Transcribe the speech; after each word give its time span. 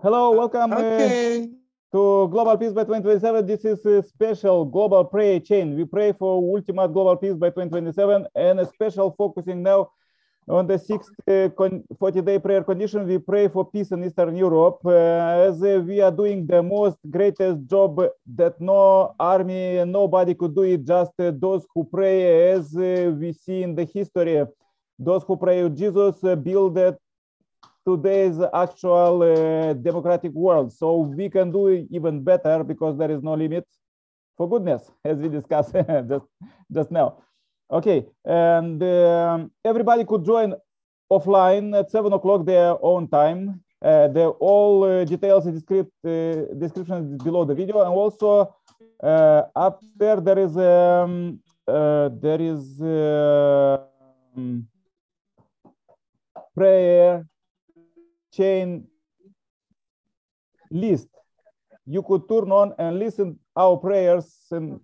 Hello, 0.00 0.30
welcome 0.30 0.72
uh, 0.74 0.78
to 1.90 2.28
Global 2.30 2.56
Peace 2.56 2.72
by 2.72 2.84
2027. 2.84 3.44
This 3.44 3.64
is 3.64 3.84
a 3.84 4.00
special 4.00 4.64
global 4.64 5.04
prayer 5.04 5.40
chain. 5.40 5.74
We 5.74 5.86
pray 5.86 6.12
for 6.12 6.40
ultimate 6.56 6.92
global 6.92 7.16
peace 7.16 7.34
by 7.34 7.50
2027 7.50 8.28
and 8.36 8.60
a 8.60 8.66
special 8.66 9.12
focusing 9.18 9.60
now 9.60 9.90
on 10.48 10.68
the 10.68 10.78
sixth 10.78 11.10
uh, 11.26 11.48
40 11.98 12.22
day 12.22 12.38
prayer 12.38 12.62
condition. 12.62 13.08
We 13.08 13.18
pray 13.18 13.48
for 13.48 13.68
peace 13.68 13.90
in 13.90 14.04
Eastern 14.04 14.36
Europe 14.36 14.78
uh, 14.84 15.48
as 15.48 15.60
uh, 15.64 15.82
we 15.84 16.00
are 16.00 16.12
doing 16.12 16.46
the 16.46 16.62
most 16.62 16.98
greatest 17.10 17.66
job 17.66 18.00
that 18.36 18.60
no 18.60 19.16
army 19.18 19.78
and 19.78 19.90
nobody 19.90 20.34
could 20.34 20.54
do 20.54 20.62
it, 20.62 20.84
just 20.84 21.10
uh, 21.18 21.32
those 21.34 21.66
who 21.74 21.82
pray 21.82 22.52
as 22.52 22.72
uh, 22.76 23.12
we 23.18 23.32
see 23.32 23.64
in 23.64 23.74
the 23.74 23.84
history. 23.84 24.46
Those 24.96 25.24
who 25.24 25.36
pray, 25.36 25.68
Jesus 25.70 26.22
uh, 26.22 26.36
uh, 26.36 26.92
today's 27.88 28.38
actual 28.64 29.14
uh, 29.22 29.72
democratic 29.72 30.32
world. 30.32 30.72
So 30.72 30.86
we 31.20 31.30
can 31.30 31.50
do 31.50 31.62
even 31.90 32.22
better 32.22 32.62
because 32.62 32.98
there 32.98 33.10
is 33.10 33.22
no 33.22 33.34
limit 33.34 33.66
for 34.36 34.48
goodness, 34.48 34.82
as 35.04 35.16
we 35.18 35.28
discussed 35.28 35.72
just, 36.12 36.26
just 36.76 36.90
now. 36.90 37.08
Okay, 37.70 38.06
and 38.24 38.82
um, 38.82 39.50
everybody 39.64 40.04
could 40.04 40.24
join 40.24 40.54
offline 41.10 41.78
at 41.78 41.90
seven 41.90 42.12
o'clock 42.12 42.46
their 42.46 42.72
own 42.82 43.08
time. 43.08 43.62
Uh, 43.80 44.08
the 44.08 44.26
all 44.40 44.84
uh, 44.84 45.04
details 45.04 45.46
and 45.46 45.54
descript, 45.54 45.92
uh, 46.04 46.54
description 46.58 47.16
below 47.18 47.44
the 47.44 47.54
video, 47.54 47.80
and 47.80 47.90
also 47.90 48.54
uh, 49.02 49.42
up 49.54 49.80
there 49.96 50.20
there 50.20 50.38
is 50.38 50.56
um, 50.56 51.38
uh, 51.68 52.08
there 52.24 52.40
is 52.40 52.80
um, 52.80 54.66
prayer 56.56 57.24
chain 58.38 58.86
list. 60.70 61.08
You 61.86 62.02
could 62.02 62.28
turn 62.28 62.52
on 62.52 62.74
and 62.78 62.98
listen 62.98 63.38
our 63.56 63.76
prayers 63.76 64.26
in, 64.52 64.78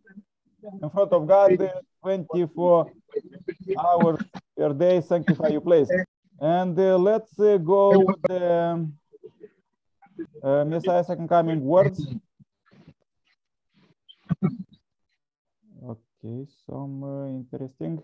in 0.83 0.91
front 0.91 1.13
of 1.13 1.27
God 1.27 1.61
uh, 1.61 1.81
24 2.03 2.91
hours 3.79 4.19
per 4.57 4.73
day, 4.73 5.01
sanctify 5.01 5.49
your 5.49 5.61
place. 5.61 5.91
And 6.41 6.79
uh, 6.79 6.99
let's 6.99 7.39
uh, 7.39 7.59
go 7.59 8.01
with 8.01 8.23
the 8.23 8.91
uh, 10.43 10.65
Messiah 10.65 11.05
second 11.05 11.29
coming 11.29 11.61
words. 11.61 12.07
Okay, 15.87 16.47
some 16.67 17.05
uh, 17.05 17.27
interesting 17.29 18.03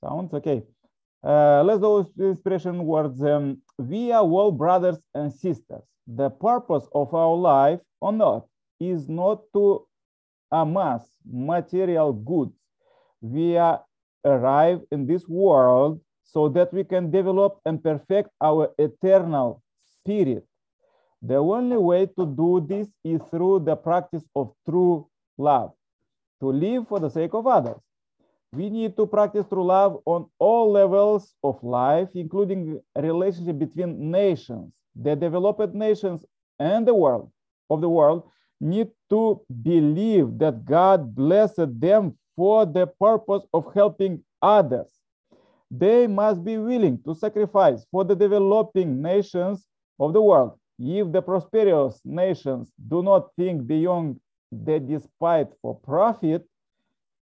sounds. 0.00 0.32
Okay. 0.32 0.62
Uh, 1.22 1.62
let's 1.64 1.80
do 1.80 2.06
inspiration 2.18 2.84
words. 2.84 3.22
Um, 3.22 3.58
we 3.76 4.10
are 4.10 4.22
all 4.22 4.52
brothers 4.52 4.98
and 5.14 5.32
sisters. 5.32 5.82
The 6.06 6.30
purpose 6.30 6.88
of 6.94 7.12
our 7.12 7.36
life 7.36 7.80
on 8.00 8.22
earth 8.22 8.44
is 8.80 9.08
not 9.08 9.42
to 9.52 9.86
amass 10.50 11.04
material 11.30 12.12
goods. 12.12 12.56
We 13.20 13.58
are 13.58 13.84
arrive 14.24 14.80
in 14.90 15.06
this 15.06 15.28
world 15.28 16.00
so 16.24 16.48
that 16.48 16.72
we 16.72 16.84
can 16.84 17.10
develop 17.10 17.60
and 17.64 17.82
perfect 17.82 18.30
our 18.40 18.70
eternal 18.78 19.62
spirit. 19.84 20.46
The 21.22 21.36
only 21.36 21.76
way 21.76 22.06
to 22.06 22.26
do 22.26 22.64
this 22.66 22.88
is 23.04 23.20
through 23.30 23.60
the 23.60 23.76
practice 23.76 24.24
of 24.34 24.52
true 24.68 25.06
love, 25.36 25.72
to 26.40 26.46
live 26.46 26.88
for 26.88 26.98
the 26.98 27.10
sake 27.10 27.34
of 27.34 27.46
others 27.46 27.80
we 28.52 28.68
need 28.68 28.96
to 28.96 29.06
practice 29.06 29.46
true 29.48 29.64
love 29.64 30.00
on 30.06 30.26
all 30.38 30.72
levels 30.72 31.34
of 31.44 31.62
life, 31.62 32.08
including 32.14 32.80
relationship 32.96 33.58
between 33.58 34.10
nations. 34.10 34.72
The 34.96 35.14
developed 35.14 35.72
nations 35.72 36.24
and 36.58 36.86
the 36.86 36.94
world 36.94 37.30
of 37.70 37.80
the 37.80 37.88
world 37.88 38.24
need 38.60 38.88
to 39.10 39.40
believe 39.62 40.38
that 40.38 40.64
God 40.64 41.14
blessed 41.14 41.80
them 41.80 42.18
for 42.36 42.66
the 42.66 42.86
purpose 42.86 43.42
of 43.54 43.72
helping 43.72 44.22
others. 44.42 44.88
They 45.70 46.08
must 46.08 46.42
be 46.44 46.58
willing 46.58 47.00
to 47.04 47.14
sacrifice 47.14 47.86
for 47.92 48.04
the 48.04 48.16
developing 48.16 49.00
nations 49.00 49.64
of 50.00 50.12
the 50.12 50.20
world. 50.20 50.58
If 50.80 51.12
the 51.12 51.22
prosperous 51.22 52.00
nations 52.04 52.72
do 52.88 53.02
not 53.02 53.28
think 53.36 53.66
beyond 53.66 54.18
the 54.50 54.80
despite 54.80 55.48
for 55.62 55.78
profit, 55.78 56.44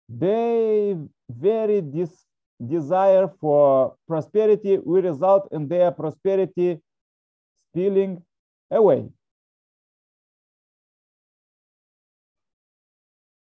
they 0.08 0.96
very 1.28 1.80
dis 1.80 2.26
desire 2.64 3.28
for 3.40 3.94
prosperity 4.08 4.78
will 4.78 5.02
result 5.02 5.48
in 5.52 5.68
their 5.68 5.90
prosperity 5.90 6.78
spilling 7.70 8.22
away. 8.70 9.08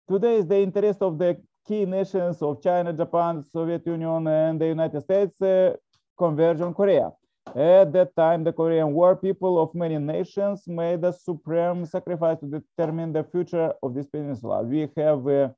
Today 0.09 0.37
is 0.37 0.47
the 0.47 0.59
interest 0.59 1.01
of 1.01 1.17
the 1.17 1.37
key 1.67 1.85
nations 1.85 2.41
of 2.41 2.61
China, 2.61 2.91
Japan, 2.93 3.43
Soviet 3.43 3.85
Union, 3.85 4.27
and 4.27 4.59
the 4.59 4.67
United 4.67 5.01
States 5.01 5.41
uh, 5.41 5.73
converge 6.17 6.61
on 6.61 6.73
Korea. 6.73 7.11
At 7.47 7.91
that 7.93 8.15
time, 8.15 8.43
the 8.43 8.53
Korean 8.53 8.93
War, 8.93 9.15
people 9.15 9.61
of 9.61 9.73
many 9.73 9.97
nations 9.97 10.63
made 10.67 11.03
a 11.03 11.11
supreme 11.11 11.85
sacrifice 11.85 12.39
to 12.39 12.45
determine 12.45 13.13
the 13.13 13.23
future 13.23 13.73
of 13.81 13.93
this 13.93 14.07
peninsula. 14.07 14.63
We 14.63 14.89
have 14.97 15.27
uh, 15.27 15.49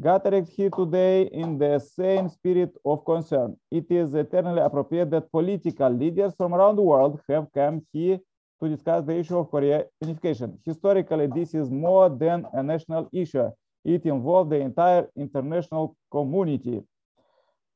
gathered 0.00 0.48
here 0.48 0.70
today 0.70 1.22
in 1.32 1.58
the 1.58 1.78
same 1.78 2.28
spirit 2.28 2.76
of 2.84 3.04
concern. 3.04 3.56
It 3.70 3.90
is 3.90 4.14
eternally 4.14 4.60
appropriate 4.60 5.10
that 5.10 5.30
political 5.30 5.90
leaders 5.90 6.34
from 6.36 6.54
around 6.54 6.76
the 6.76 6.82
world 6.82 7.20
have 7.28 7.46
come 7.54 7.86
here 7.92 8.18
to 8.62 8.68
discuss 8.68 9.04
the 9.04 9.16
issue 9.16 9.38
of 9.38 9.50
Korea 9.50 9.84
unification. 10.00 10.58
Historically, 10.64 11.26
this 11.26 11.54
is 11.54 11.70
more 11.70 12.08
than 12.10 12.46
a 12.52 12.62
national 12.62 13.08
issue. 13.12 13.50
It 13.84 14.06
involved 14.06 14.50
the 14.50 14.60
entire 14.60 15.06
international 15.16 15.96
community. 16.10 16.82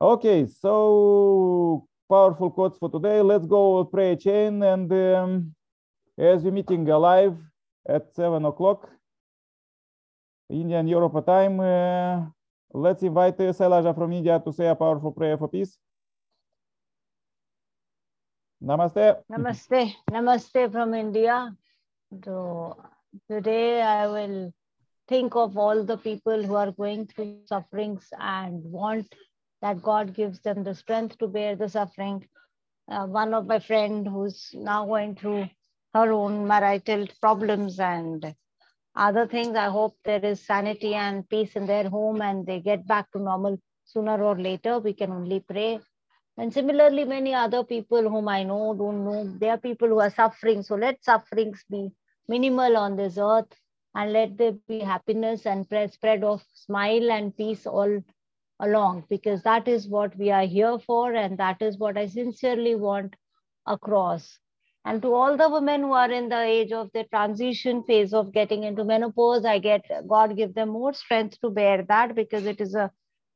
Okay, 0.01 0.47
so 0.47 1.85
powerful 2.09 2.49
quotes 2.49 2.77
for 2.77 2.89
today. 2.89 3.21
Let's 3.21 3.45
go 3.45 3.85
pray 3.85 4.15
chain 4.15 4.63
and 4.63 4.91
um, 4.91 5.55
as 6.17 6.43
we're 6.43 6.51
meeting 6.51 6.85
live 6.85 7.37
at 7.87 8.13
seven 8.13 8.45
o'clock, 8.45 8.89
Indian 10.49 10.87
Europe 10.87 11.25
time. 11.25 11.59
Uh, 11.59 12.25
let's 12.73 13.03
invite 13.03 13.39
uh, 13.39 13.53
Sailaja 13.53 13.93
from 13.93 14.11
India 14.11 14.41
to 14.43 14.51
say 14.51 14.67
a 14.67 14.75
powerful 14.75 15.11
prayer 15.11 15.37
for 15.37 15.47
peace. 15.47 15.77
Namaste. 18.61 19.23
Namaste. 19.31 19.93
Namaste 20.11 20.71
from 20.71 20.93
India. 20.93 21.55
So 22.23 22.77
today 23.29 23.81
I 23.81 24.07
will 24.07 24.53
think 25.07 25.35
of 25.35 25.57
all 25.57 25.83
the 25.83 25.97
people 25.97 26.43
who 26.43 26.55
are 26.55 26.71
going 26.71 27.07
through 27.07 27.41
sufferings 27.45 28.07
and 28.19 28.63
want 28.63 29.13
that 29.61 29.81
God 29.81 30.13
gives 30.13 30.39
them 30.41 30.63
the 30.63 30.73
strength 30.75 31.17
to 31.19 31.27
bear 31.27 31.55
the 31.55 31.69
suffering. 31.69 32.27
Uh, 32.89 33.05
one 33.05 33.33
of 33.33 33.45
my 33.45 33.59
friend 33.59 34.07
who's 34.07 34.49
now 34.53 34.85
going 34.85 35.15
through 35.15 35.47
her 35.93 36.11
own 36.11 36.47
marital 36.47 37.07
problems 37.21 37.79
and 37.79 38.35
other 38.99 39.27
things. 39.27 39.55
I 39.55 39.69
hope 39.69 39.95
there 40.05 40.23
is 40.23 40.45
sanity 40.45 40.93
and 40.95 41.27
peace 41.29 41.55
in 41.55 41.65
their 41.65 41.89
home 41.89 42.21
and 42.21 42.45
they 42.45 42.59
get 42.59 42.85
back 42.85 43.11
to 43.13 43.19
normal 43.19 43.59
sooner 43.85 44.21
or 44.21 44.37
later. 44.37 44.79
We 44.79 44.93
can 44.93 45.11
only 45.11 45.39
pray. 45.39 45.79
And 46.37 46.53
similarly, 46.53 47.05
many 47.05 47.33
other 47.33 47.63
people 47.63 48.09
whom 48.09 48.27
I 48.27 48.43
know 48.43 48.75
don't 48.77 49.05
know, 49.05 49.25
they 49.39 49.49
are 49.49 49.57
people 49.57 49.87
who 49.89 49.99
are 49.99 50.09
suffering. 50.11 50.63
So 50.63 50.75
let 50.75 51.03
sufferings 51.03 51.63
be 51.69 51.89
minimal 52.27 52.77
on 52.77 52.95
this 52.97 53.17
earth 53.17 53.53
and 53.95 54.13
let 54.13 54.37
there 54.37 54.53
be 54.67 54.79
happiness 54.79 55.45
and 55.45 55.65
spread 55.91 56.23
of 56.23 56.43
smile 56.53 57.11
and 57.11 57.35
peace 57.35 57.65
all 57.65 58.01
along 58.59 59.05
because 59.09 59.41
that 59.43 59.67
is 59.67 59.87
what 59.87 60.15
we 60.17 60.29
are 60.31 60.45
here 60.45 60.77
for 60.79 61.13
and 61.13 61.37
that 61.37 61.61
is 61.61 61.77
what 61.77 61.97
I 61.97 62.07
sincerely 62.07 62.75
want 62.75 63.15
across. 63.65 64.37
And 64.85 65.01
to 65.01 65.13
all 65.13 65.37
the 65.37 65.49
women 65.49 65.81
who 65.81 65.93
are 65.93 66.11
in 66.11 66.29
the 66.29 66.39
age 66.39 66.71
of 66.71 66.89
the 66.93 67.03
transition 67.05 67.83
phase 67.83 68.13
of 68.13 68.31
getting 68.31 68.63
into 68.63 68.83
menopause, 68.83 69.45
I 69.45 69.59
get 69.59 69.85
God 70.07 70.35
give 70.35 70.53
them 70.53 70.69
more 70.69 70.93
strength 70.93 71.39
to 71.41 71.49
bear 71.49 71.83
that 71.83 72.15
because 72.15 72.45
it 72.45 72.61
is 72.61 72.75
a 72.75 72.91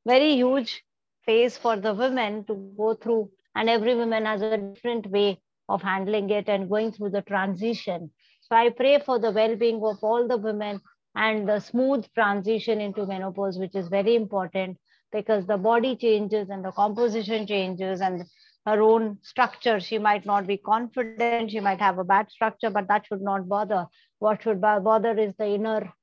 very 0.06 0.36
huge 0.36 0.84
phase 1.26 1.58
for 1.58 1.76
the 1.78 1.94
women 1.94 2.46
to 2.46 2.56
go 2.78 2.96
through. 2.96 3.30
And 3.56 3.70
every 3.70 3.96
woman 3.96 4.26
has 4.26 4.42
a 4.42 4.58
different 4.58 5.08
way 5.08 5.42
of 5.70 5.82
handling 5.82 6.30
it 6.30 6.50
and 6.50 6.70
going 6.70 6.92
through 6.92 7.12
the 7.12 7.22
transition. 7.22 8.12
So 8.42 8.56
I 8.56 8.70
pray 8.70 9.00
for 9.00 9.20
the 9.20 9.32
well 9.32 9.56
being 9.56 9.84
of 9.84 10.04
all 10.04 10.28
the 10.28 10.38
women 10.38 10.82
and 11.16 11.48
the 11.48 11.60
smooth 11.60 12.06
transition 12.16 12.82
into 12.82 13.06
menopause, 13.06 13.60
which 13.60 13.76
is 13.76 13.88
very 13.88 14.16
important 14.16 14.78
because 15.12 15.46
the 15.46 15.58
body 15.58 15.96
changes 15.96 16.50
and 16.50 16.66
the 16.66 16.72
composition 16.72 17.46
changes 17.46 18.02
and 18.02 18.24
her 18.66 18.82
own 18.82 19.18
structure. 19.22 19.80
She 19.80 19.98
might 19.98 20.26
not 20.26 20.48
be 20.48 20.58
confident, 20.58 21.52
she 21.52 21.60
might 21.60 21.80
have 21.80 21.98
a 22.00 22.04
bad 22.04 22.30
structure, 22.32 22.70
but 22.70 22.88
that 22.88 23.06
should 23.08 23.22
not 23.22 23.48
bother. 23.48 23.88
What 24.20 24.44
should 24.44 24.62
bother 24.62 25.18
is 25.18 25.34
the 25.38 25.48
inner 25.48 25.94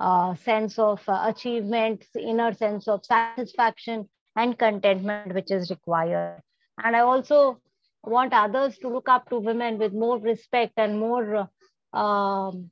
uh, 0.00 0.34
sense 0.34 0.78
of 0.78 1.00
uh, 1.08 1.24
achievement, 1.26 2.04
inner 2.18 2.52
sense 2.52 2.88
of 2.88 3.04
satisfaction 3.04 4.08
and 4.36 4.58
contentment, 4.58 5.34
which 5.34 5.50
is 5.50 5.70
required. 5.70 6.42
And 6.82 6.96
I 6.96 7.00
also 7.00 7.60
want 8.02 8.32
others 8.32 8.78
to 8.78 8.88
look 8.88 9.08
up 9.08 9.28
to 9.30 9.38
women 9.38 9.78
with 9.78 9.92
more 9.92 10.18
respect 10.18 10.74
and 10.76 10.98
more 10.98 11.48
um, 11.92 12.70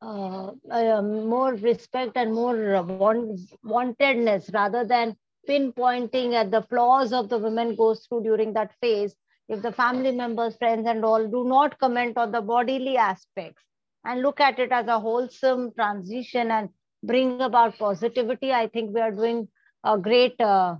uh, 0.00 0.52
uh, 0.70 1.02
more 1.02 1.54
respect 1.54 2.16
and 2.16 2.32
more 2.32 2.82
want, 2.82 3.40
wantedness 3.64 4.52
rather 4.54 4.84
than 4.84 5.16
pinpointing 5.48 6.34
at 6.34 6.50
the 6.50 6.62
flaws 6.62 7.12
of 7.12 7.28
the 7.28 7.38
women 7.38 7.74
goes 7.74 8.06
through 8.06 8.22
during 8.22 8.52
that 8.54 8.72
phase. 8.80 9.14
If 9.48 9.62
the 9.62 9.72
family 9.72 10.12
members 10.12 10.56
friends 10.56 10.86
and 10.86 11.04
all 11.04 11.26
do 11.26 11.44
not 11.44 11.78
comment 11.78 12.18
on 12.18 12.32
the 12.32 12.42
bodily 12.42 12.96
aspects 12.96 13.62
and 14.04 14.22
look 14.22 14.40
at 14.40 14.58
it 14.58 14.72
as 14.72 14.86
a 14.86 14.98
wholesome 15.00 15.72
transition 15.74 16.50
and 16.50 16.68
bring 17.02 17.40
about 17.40 17.78
positivity 17.78 18.52
i 18.52 18.66
think 18.66 18.92
we 18.94 19.00
are 19.00 19.12
doing 19.12 19.48
a 19.84 19.96
great 19.96 20.40
uh, 20.40 20.74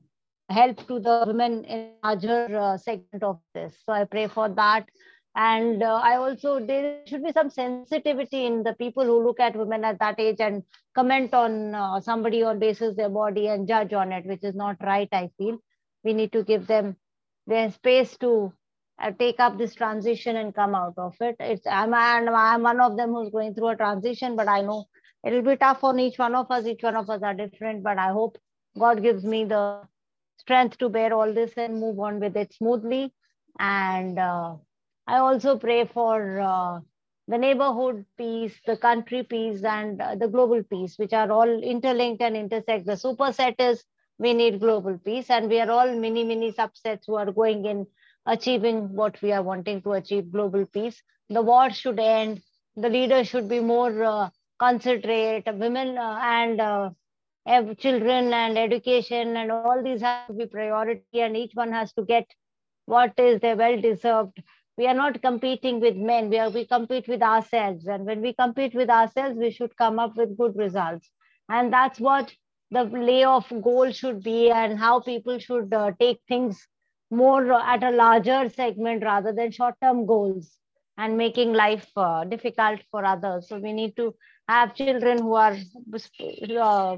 help 0.51 0.77
to 0.89 0.99
the 0.99 1.25
women 1.27 1.65
in 1.65 1.93
larger 2.03 2.59
uh, 2.59 2.77
segment 2.77 3.23
of 3.23 3.39
this. 3.55 3.75
So 3.85 3.93
i 3.93 4.05
pray 4.05 4.27
for 4.27 4.49
that 4.49 4.87
and 5.39 5.83
uh, 5.83 6.01
i 6.11 6.17
also 6.17 6.53
there 6.69 7.03
should 7.07 7.23
be 7.25 7.33
some 7.33 7.51
sensitivity 7.51 8.47
in 8.47 8.63
the 8.65 8.75
people 8.75 9.05
who 9.05 9.17
look 9.25 9.41
at 9.41 9.57
women 9.57 9.85
at 9.85 9.99
that 10.01 10.19
age 10.19 10.41
and 10.41 10.63
comment 10.95 11.35
on 11.35 11.75
uh, 11.75 12.01
somebody 12.01 12.43
on 12.43 12.59
basis 12.59 12.97
their 12.97 13.09
body 13.09 13.47
and 13.49 13.69
judge 13.69 13.93
on 13.93 14.13
it 14.13 14.27
which 14.27 14.45
is 14.45 14.55
not 14.55 14.77
right 14.83 15.09
i 15.13 15.29
feel. 15.39 15.59
We 16.05 16.13
need 16.15 16.33
to 16.33 16.43
give 16.45 16.67
them 16.67 16.97
their 17.47 17.71
space 17.71 18.17
to 18.19 18.53
uh, 19.03 19.13
take 19.19 19.41
up 19.41 19.59
this 19.59 19.75
transition 19.75 20.37
and 20.37 20.55
come 20.55 20.75
out 20.75 20.95
of 20.97 21.15
it. 21.21 21.37
It's 21.41 21.67
i'm 21.67 21.95
i'm 21.95 22.63
one 22.63 22.81
of 22.81 22.97
them 22.97 23.11
who's 23.11 23.31
going 23.31 23.55
through 23.55 23.69
a 23.71 23.77
transition 23.77 24.37
but 24.37 24.49
i 24.49 24.61
know 24.63 24.87
it'll 25.27 25.43
be 25.43 25.57
tough 25.57 25.85
on 25.85 26.01
each 26.01 26.19
one 26.19 26.35
of 26.35 26.51
us. 26.51 26.67
Each 26.67 26.83
one 26.83 26.97
of 26.97 27.11
us 27.11 27.23
are 27.23 27.35
different 27.35 27.83
but 27.83 27.99
i 27.99 28.09
hope 28.09 28.39
god 28.79 29.03
gives 29.03 29.25
me 29.25 29.45
the 29.45 29.83
strength 30.39 30.79
to 30.79 30.89
bear 30.89 31.13
all 31.13 31.33
this 31.33 31.53
and 31.57 31.81
move 31.81 31.99
on 32.01 32.21
with 32.21 32.37
it 32.37 32.55
smoothly. 32.55 33.13
And 33.59 34.19
uh, 34.19 34.57
I 35.09 35.19
also 35.19 35.59
pray 35.59 35.87
for 35.87 36.41
uh, 36.41 36.81
the 37.29 37.39
neighborhood 37.39 38.07
peace, 38.17 38.61
the 38.67 38.77
country 38.77 39.25
peace, 39.25 39.65
and 39.65 40.01
uh, 40.01 40.15
the 40.17 40.29
global 40.29 40.63
peace, 40.63 40.99
which 40.99 41.13
are 41.15 41.33
all 41.33 41.51
interlinked 41.63 42.23
and 42.23 42.37
intersect. 42.37 42.87
The 42.87 42.93
superset 42.95 43.57
is 43.61 43.85
we 44.19 44.35
need 44.35 44.61
global 44.61 44.99
peace, 44.99 45.31
and 45.31 45.49
we 45.49 45.61
are 45.61 45.71
all 45.71 45.95
many, 45.97 46.25
many 46.25 46.53
subsets 46.53 47.07
who 47.07 47.17
are 47.17 47.33
going 47.33 47.65
in 47.67 47.87
achieving 48.27 48.95
what 48.95 49.21
we 49.23 49.33
are 49.33 49.43
wanting 49.43 49.83
to 49.83 49.93
achieve 49.95 50.33
global 50.33 50.67
peace. 50.67 51.03
The 51.31 51.43
war 51.43 51.71
should 51.71 51.99
end. 52.01 52.43
The 52.77 52.91
leaders 52.91 53.29
should 53.29 53.49
be 53.49 53.61
more 53.61 54.05
uh, 54.05 54.31
considerate. 54.61 55.47
Women 55.55 55.99
uh, 55.99 56.21
and 56.23 56.61
uh, 56.61 56.91
children 57.79 58.33
and 58.35 58.59
education 58.59 59.37
and 59.37 59.51
all 59.53 59.75
these 59.75 59.95
have 59.97 60.27
to 60.27 60.27
be 60.27 60.37
priority, 60.47 61.21
and 61.21 61.37
each 61.37 61.53
one 61.55 61.73
has 61.73 61.93
to 61.95 62.03
get 62.03 62.27
what 62.87 63.13
is 63.19 63.41
their 63.41 63.57
well 63.57 63.81
deserved 63.81 64.43
we 64.79 64.87
are 64.87 64.95
not 64.95 65.21
competing 65.21 65.81
with 65.81 65.97
men. 65.97 66.31
We 66.31 66.39
are 66.39 66.51
we 66.51 66.65
compete 66.65 67.09
with 67.09 67.21
ourselves. 67.21 67.87
And 67.87 68.07
when 68.07 68.23
we 68.23 68.33
compete 68.33 68.75
with 68.75 68.89
ourselves 68.89 69.37
we 69.37 69.51
should 69.51 69.77
come 69.77 69.99
up 69.99 70.17
with 70.17 70.39
good 70.39 70.57
results. 70.57 71.11
And 71.49 71.73
that's 71.73 71.99
what 71.99 72.33
the 72.71 72.85
lay 72.85 73.25
of 73.25 73.53
goal 73.63 73.91
should 73.91 74.23
be 74.23 74.51
and 74.51 74.79
how 74.79 75.01
people 75.01 75.39
should 75.39 75.75
uh, 75.75 75.93
take 75.99 76.21
things 76.29 76.67
more 77.11 77.53
at 77.53 77.83
a 77.83 77.91
larger 77.91 78.49
segment 78.51 79.03
rather 79.03 79.33
than 79.33 79.51
short 79.51 79.75
term 79.83 80.07
goals 80.07 80.57
and 80.97 81.17
making 81.17 81.55
life 81.55 81.89
uh, 81.97 82.25
difficult 82.25 82.81
for 82.91 83.05
others. 83.05 83.49
So 83.49 83.59
we 83.59 83.73
need 83.73 83.97
to 83.97 84.15
have 84.49 84.75
children 84.75 85.19
who 85.19 85.35
are 85.35 85.57
uh, 86.61 86.97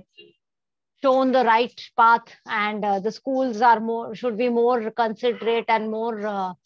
shown 1.02 1.32
the 1.32 1.44
right 1.44 1.80
path 1.96 2.36
and 2.46 2.84
uh, 2.84 3.00
the 3.00 3.12
schools 3.12 3.62
are 3.62 3.80
more 3.80 4.14
should 4.14 4.36
be 4.36 4.50
more 4.50 4.90
considerate 4.90 5.64
and 5.68 5.90
more 5.90 6.56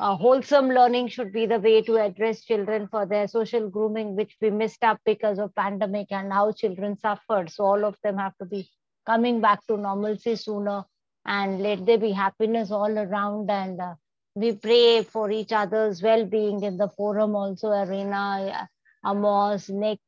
uh, 0.00 0.16
wholesome 0.16 0.68
learning 0.70 1.08
should 1.08 1.30
be 1.32 1.44
the 1.44 1.58
way 1.58 1.82
to 1.82 1.98
address 1.98 2.42
children 2.42 2.88
for 2.90 3.04
their 3.04 3.28
social 3.28 3.68
grooming 3.68 4.16
which 4.16 4.34
we 4.40 4.50
missed 4.50 4.82
up 4.82 4.98
because 5.04 5.38
of 5.38 5.54
pandemic 5.54 6.10
and 6.10 6.32
how 6.32 6.50
children 6.52 6.96
suffered. 6.98 7.50
So 7.50 7.64
all 7.64 7.84
of 7.84 7.96
them 8.02 8.16
have 8.16 8.36
to 8.38 8.46
be 8.46 8.68
coming 9.04 9.42
back 9.42 9.66
to 9.66 9.76
normalcy 9.76 10.36
sooner 10.36 10.84
and 11.26 11.60
let 11.60 11.84
there 11.84 11.98
be 11.98 12.12
happiness 12.12 12.70
all 12.70 12.98
around. 12.98 13.50
And 13.50 13.78
uh, 13.78 13.94
we 14.34 14.52
pray 14.52 15.02
for 15.02 15.30
each 15.30 15.52
other's 15.52 16.02
well-being 16.02 16.62
in 16.62 16.78
the 16.78 16.88
forum 16.88 17.36
also 17.36 17.72
Irina 17.72 18.68
amos 19.06 19.68
nick 19.68 20.00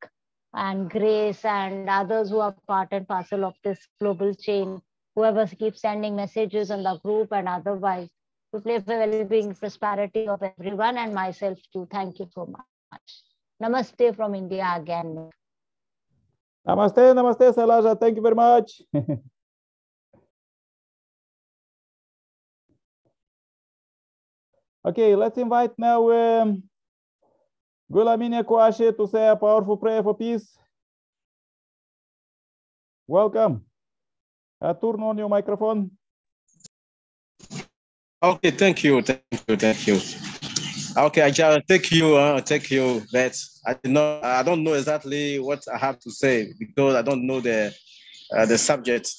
and 0.53 0.89
grace 0.89 1.45
and 1.45 1.89
others 1.89 2.29
who 2.29 2.39
are 2.39 2.55
part 2.67 2.87
and 2.91 3.07
parcel 3.07 3.45
of 3.45 3.53
this 3.63 3.79
global 3.99 4.33
chain 4.33 4.81
whoever 5.15 5.45
keeps 5.47 5.81
sending 5.81 6.15
messages 6.15 6.71
on 6.71 6.83
the 6.83 6.97
group 6.99 7.31
and 7.31 7.47
otherwise 7.47 8.07
to 8.53 8.61
play 8.61 8.79
for 8.79 8.97
well-being, 8.97 9.55
prosperity 9.55 10.27
of 10.27 10.43
everyone 10.43 10.97
and 10.97 11.13
myself 11.13 11.57
too. 11.73 11.87
Thank 11.91 12.19
you 12.19 12.27
so 12.31 12.45
much. 12.45 13.01
Namaste 13.61 14.15
from 14.15 14.35
India 14.35 14.71
again. 14.75 15.31
Namaste, 16.67 17.13
namaste, 17.17 17.53
Sailaja. 17.55 17.99
Thank 17.99 18.15
you 18.17 18.21
very 18.21 18.35
much. 18.35 18.81
okay, 24.85 25.15
let's 25.15 25.37
invite 25.37 25.71
now 25.79 26.11
um, 26.11 26.63
Gulamine 27.91 28.43
Kouache 28.43 28.95
to 28.95 29.07
say 29.07 29.27
a 29.27 29.35
powerful 29.35 29.77
prayer 29.77 30.03
for 30.03 30.15
peace. 30.15 30.57
Welcome. 33.07 33.65
Uh, 34.61 34.73
turn 34.75 35.01
on 35.01 35.17
your 35.17 35.27
microphone. 35.27 35.91
Okay, 38.23 38.51
thank 38.51 38.85
you, 38.85 39.01
thank 39.01 39.21
you, 39.49 39.57
thank 39.57 39.85
you. 39.85 39.99
Okay, 40.95 41.23
I 41.23 41.29
just 41.29 41.67
take 41.67 41.91
you, 41.91 42.15
uh, 42.15 42.39
take 42.39 42.71
you. 42.71 43.01
That 43.11 43.35
I 43.67 43.75
know, 43.83 44.21
I 44.23 44.43
don't 44.43 44.63
know 44.63 44.73
exactly 44.73 45.39
what 45.39 45.61
I 45.67 45.77
have 45.77 45.99
to 45.99 46.09
say 46.09 46.53
because 46.57 46.95
I 46.95 47.01
don't 47.01 47.27
know 47.27 47.41
the 47.41 47.73
uh, 48.33 48.45
the 48.45 48.57
subject 48.57 49.11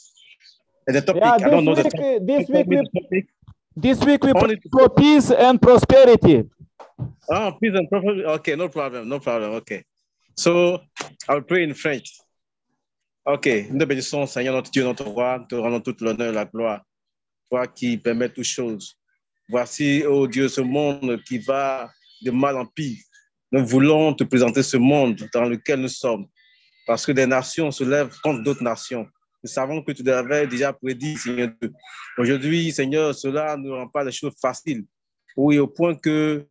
the 0.87 1.03
topic. 1.03 1.23
Yeah, 1.23 1.35
I 1.35 1.39
don't 1.51 1.67
know 1.67 1.75
this 1.75 1.85
the 1.93 2.01
week, 2.01 2.19
topic. 2.19 2.27
this 2.27 2.49
week 2.49 2.67
we, 2.67 2.77
topic. 2.77 3.27
this 3.77 4.05
week 4.05 4.25
we 4.25 4.33
Only- 4.33 4.57
pray 4.57 4.71
for 4.73 4.89
peace 4.89 5.31
and 5.31 5.61
prosperity. 5.61 6.49
Ah, 7.31 7.51
peace 7.61 7.75
and 7.75 7.87
prosperity. 7.91 8.25
Okay, 8.25 8.57
no 8.57 8.71
problem, 8.71 9.07
no 9.07 9.21
problem. 9.21 9.51
Okay, 9.61 9.85
so 10.35 10.81
I'll 11.29 11.43
pray 11.43 11.65
in 11.65 11.75
French. 11.75 12.21
Ok, 13.27 13.47
nous 13.71 13.85
bénissons, 13.87 14.27
Seigneur 14.27 14.55
notre 14.55 14.71
Dieu, 14.71 14.85
notre 14.85 15.05
roi, 15.05 15.45
te 15.49 15.57
rendons 15.57 15.81
toute 15.81 16.01
l'honneur 16.01 16.29
et 16.31 16.33
la 16.33 16.47
gloire. 16.47 16.81
Qui 17.75 17.97
permets 17.99 18.29
toutes 18.29 18.45
choses. 18.45 18.99
Voici, 19.49 20.03
oh 20.07 20.27
Dieu, 20.27 20.49
ce 20.49 20.61
monde 20.61 21.23
qui 21.27 21.39
va 21.39 21.91
de 22.23 22.31
mal 22.31 22.57
en 22.57 22.67
pire. 22.67 22.99
Nous 23.53 23.65
voulons 23.65 24.15
te 24.15 24.25
présenter 24.25 24.63
ce 24.63 24.77
monde 24.77 25.29
dans 25.33 25.45
lequel 25.45 25.81
nous 25.81 25.89
sommes, 25.89 26.27
parce 26.87 27.07
que 27.07 27.13
des 27.13 27.27
nations 27.27 27.71
se 27.71 27.85
lèvent 27.85 28.15
contre 28.23 28.43
d'autres 28.43 28.65
nations. 28.65 29.07
Nous 29.43 29.51
savons 29.51 29.83
que 29.83 29.93
tu 29.93 30.03
l'avais 30.03 30.47
déjà 30.47 30.73
prédit, 30.73 31.17
Seigneur 31.17 31.51
Dieu. 31.61 31.73
Aujourd'hui, 32.19 32.73
Seigneur, 32.73 33.15
cela 33.15 33.57
ne 33.57 33.71
rend 33.71 33.89
pas 33.89 34.03
les 34.03 34.13
choses 34.13 34.35
faciles. 34.41 34.85
Oui, 35.37 35.59
au 35.59 35.69
point 35.69 35.95
que 35.95 36.47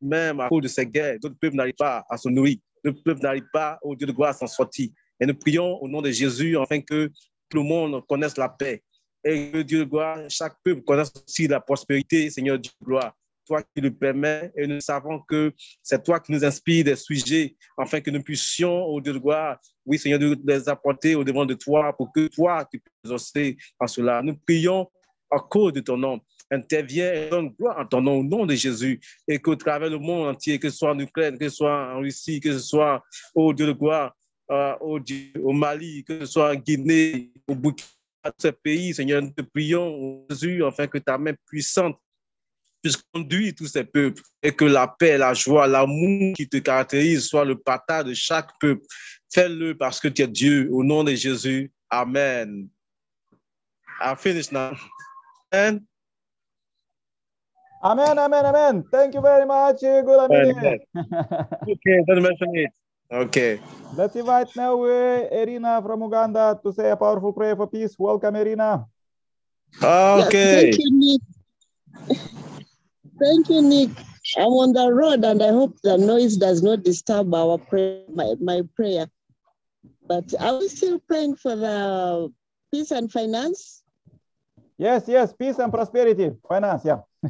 même 0.00 0.40
à 0.40 0.48
cause 0.48 0.62
de 0.62 0.68
ces 0.68 0.86
guerres, 0.86 1.18
d'autres 1.20 1.38
peuples 1.40 1.56
n'arrivent 1.56 1.74
pas 1.78 2.04
à 2.10 2.16
se 2.16 2.28
nourrir. 2.28 2.56
D'autres 2.84 3.02
peuples 3.04 3.20
n'arrivent 3.20 3.50
pas, 3.52 3.78
au 3.82 3.94
Dieu 3.94 4.06
de 4.06 4.12
gloire, 4.12 4.30
à 4.30 4.32
s'en 4.32 4.48
sortir. 4.48 4.88
Et 5.20 5.26
nous 5.26 5.34
prions 5.34 5.80
au 5.80 5.88
nom 5.88 6.02
de 6.02 6.10
Jésus, 6.10 6.58
afin 6.58 6.80
que 6.80 7.08
le 7.56 7.62
monde 7.62 8.04
connaisse 8.06 8.36
la 8.36 8.48
paix. 8.48 8.82
Et 9.24 9.50
que 9.50 9.62
Dieu 9.62 9.80
de 9.80 9.84
gloire, 9.84 10.18
chaque 10.28 10.56
peuple 10.64 10.82
connaisse 10.82 11.12
aussi 11.26 11.46
la 11.46 11.60
prospérité, 11.60 12.28
Seigneur 12.30 12.58
Dieu 12.58 12.72
de 12.80 12.86
gloire. 12.86 13.14
Toi 13.46 13.62
qui 13.62 13.80
le 13.80 13.92
permets, 13.92 14.52
et 14.56 14.66
nous 14.66 14.80
savons 14.80 15.20
que 15.20 15.52
c'est 15.82 16.02
toi 16.02 16.20
qui 16.20 16.32
nous 16.32 16.44
inspires 16.44 16.84
des 16.84 16.96
sujets, 16.96 17.56
afin 17.76 18.00
que 18.00 18.10
nous 18.10 18.22
puissions, 18.22 18.84
au 18.84 19.00
Dieu 19.00 19.12
de 19.12 19.18
gloire, 19.18 19.58
oui, 19.84 19.98
Seigneur, 19.98 20.18
de 20.18 20.36
les 20.44 20.68
apporter 20.68 21.14
au 21.14 21.24
devant 21.24 21.44
de 21.44 21.54
toi, 21.54 21.92
pour 21.96 22.12
que 22.12 22.28
toi, 22.28 22.64
tu 22.70 22.80
puisses 22.80 23.12
aussi 23.12 23.56
en 23.80 23.86
cela. 23.86 24.22
Nous 24.22 24.36
prions 24.36 24.88
à 25.30 25.38
cause 25.38 25.72
de 25.72 25.80
ton 25.80 25.96
nom. 25.96 26.20
Interviens 26.50 27.12
et 27.12 27.30
donne 27.30 27.48
gloire 27.58 27.78
en 27.78 27.86
ton 27.86 28.00
nom, 28.00 28.18
au 28.18 28.22
nom 28.22 28.44
de 28.44 28.54
Jésus, 28.54 29.00
et 29.26 29.38
qu'au 29.38 29.56
travers 29.56 29.88
le 29.88 29.98
monde 29.98 30.28
entier, 30.28 30.58
que 30.58 30.68
ce 30.68 30.76
soit 30.76 30.92
en 30.92 30.98
Ukraine, 30.98 31.38
que 31.38 31.48
ce 31.48 31.56
soit 31.56 31.94
en 31.94 32.00
Russie, 32.00 32.40
que 32.40 32.52
ce 32.52 32.58
soit 32.58 33.02
au 33.34 33.52
Dieu 33.54 33.66
de 33.66 33.72
gloire, 33.72 34.14
euh, 34.52 34.76
au, 34.80 35.52
Mali, 35.52 36.04
que 36.04 36.20
ce 36.20 36.26
soit 36.26 36.50
en 36.52 36.54
Guinée, 36.54 37.32
au 37.48 37.54
Burkina, 37.54 37.88
tous 38.24 38.32
ces 38.38 38.52
pays, 38.52 38.94
Seigneur, 38.94 39.22
nous 39.22 39.30
te 39.30 39.42
prions, 39.42 40.26
Jésus, 40.28 40.64
afin 40.64 40.86
que 40.86 40.98
ta 40.98 41.16
main 41.16 41.32
puissante 41.46 41.96
puisse 42.82 42.98
conduire 43.12 43.54
tous 43.56 43.68
ces 43.68 43.84
peuples 43.84 44.22
et 44.42 44.52
que 44.52 44.64
la 44.64 44.86
paix, 44.86 45.16
la 45.16 45.32
joie, 45.34 45.66
l'amour 45.66 46.34
qui 46.36 46.48
te 46.48 46.58
caractérise 46.58 47.26
soit 47.26 47.44
le 47.44 47.56
partage 47.56 48.04
de 48.04 48.14
chaque 48.14 48.50
peuple. 48.60 48.82
Fais-le 49.32 49.74
parce 49.76 50.00
que 50.00 50.08
tu 50.08 50.22
es 50.22 50.28
Dieu, 50.28 50.68
au 50.70 50.84
nom 50.84 51.02
de 51.02 51.14
Jésus. 51.14 51.72
Amen. 51.88 52.68
I 54.00 54.14
finish 54.16 54.50
now. 54.50 54.72
And 55.52 55.80
Amen, 57.84 58.16
amen, 58.16 58.46
amen. 58.46 58.84
Thank 58.92 59.14
you 59.14 59.20
very 59.20 59.44
much, 59.44 59.80
Gulamine. 59.80 60.56
Amen. 60.56 60.78
okay, 61.68 62.04
don't 62.06 62.22
mention 62.22 62.54
it. 62.54 62.70
Okay. 63.12 63.60
Let's 63.94 64.16
invite 64.16 64.56
now 64.56 64.82
uh, 64.82 65.28
Irina 65.30 65.82
from 65.84 66.00
Uganda 66.00 66.58
to 66.64 66.72
say 66.72 66.90
a 66.90 66.96
powerful 66.96 67.32
prayer 67.32 67.54
for 67.54 67.66
peace. 67.66 67.94
Welcome, 67.98 68.36
Irina. 68.36 68.86
Ah, 69.82 70.18
Yes, 70.18 70.28
okay. 70.28 70.72
thank 70.72 70.78
you, 70.78 70.90
Nick. 70.92 71.22
thank 73.20 73.48
you, 73.50 73.60
Nick. 73.60 73.90
I'm 74.38 74.52
on 74.64 74.72
the 74.72 74.90
road 74.90 75.24
and 75.24 75.42
I 75.42 75.48
hope 75.48 75.76
the 75.82 75.98
noise 75.98 76.38
does 76.38 76.62
not 76.62 76.84
disturb 76.84 77.34
our 77.34 77.58
prayer, 77.58 78.00
my, 78.14 78.32
my 78.40 78.62
prayer. 78.74 79.06
But 80.08 80.32
are 80.40 80.58
we 80.58 80.68
still 80.68 80.98
praying 81.00 81.36
for 81.36 81.54
the 81.54 82.32
peace 82.72 82.92
and 82.92 83.12
finance? 83.12 83.82
Yes, 84.78 85.04
yes, 85.06 85.34
peace 85.34 85.58
and 85.58 85.70
prosperity, 85.70 86.30
finance, 86.48 86.82
yeah. 86.84 87.00